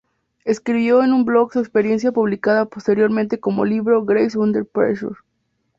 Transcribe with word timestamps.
Escribió 0.45 1.03
en 1.03 1.13
un 1.13 1.25
blog 1.25 1.53
su 1.53 1.59
experiencia 1.59 2.11
publicada 2.11 2.65
posteriormente 2.65 3.39
como 3.39 3.65
libro 3.65 4.03
"Grace 4.03 4.35
Under 4.35 4.65
Pressure. 4.65 5.17